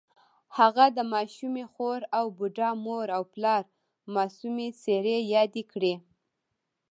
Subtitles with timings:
[0.57, 3.63] هغه د ماشومې خور او بوډا مور او پلار
[4.13, 5.93] معصومې څېرې یادې کړې